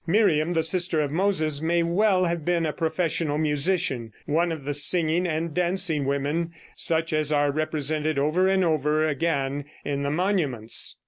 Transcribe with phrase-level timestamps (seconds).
[0.07, 4.73] Miriam, the sister of Moses, may well have been a professional musician, one of the
[4.73, 10.97] singing and dancing women, such as are represented over and over again in the monuments.